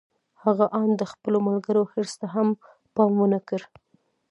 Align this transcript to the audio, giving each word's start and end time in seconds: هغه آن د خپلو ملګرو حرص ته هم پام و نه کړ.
هغه 0.43 0.65
آن 0.81 0.89
د 0.99 1.03
خپلو 1.11 1.37
ملګرو 1.47 1.89
حرص 1.91 2.13
ته 2.21 2.27
هم 2.35 2.47
پام 2.95 3.13
و 3.17 3.25
نه 3.33 3.39
کړ. 3.47 3.61